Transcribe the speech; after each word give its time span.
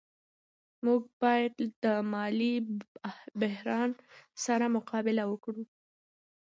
موږ 0.85 1.01
باید 1.21 1.53
له 1.83 1.93
مالي 2.13 2.53
بحران 3.39 3.89
سره 4.45 4.65
مقابله 4.75 5.23
وکړو. 5.27 5.63